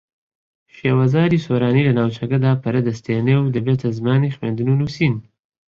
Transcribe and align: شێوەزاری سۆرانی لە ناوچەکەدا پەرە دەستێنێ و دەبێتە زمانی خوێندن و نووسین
شێوەزاری 0.77 1.43
سۆرانی 1.45 1.85
لە 1.87 1.93
ناوچەکەدا 1.99 2.51
پەرە 2.63 2.81
دەستێنێ 2.87 3.35
و 3.39 3.53
دەبێتە 3.55 3.89
زمانی 3.97 4.35
خوێندن 4.35 4.67
و 4.69 4.79
نووسین 4.79 5.15